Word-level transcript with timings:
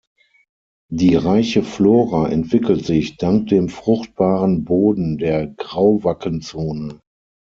Die 0.91 1.13
reiche 1.13 1.61
Flora 1.61 2.27
entwickelt 2.27 2.83
sich 2.85 3.17
dank 3.17 3.49
dem 3.49 3.69
fruchtbaren 3.69 4.63
Boden 4.63 5.19
der 5.19 5.45
Grauwackenzone. 5.45 6.99